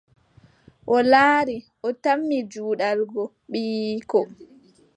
O 0.95 0.97
laari, 1.11 1.57
o 1.87 1.89
tammi 2.03 2.37
juɗal 2.51 2.99
goo, 3.11 3.29
ɓiyiiko; 3.51 4.19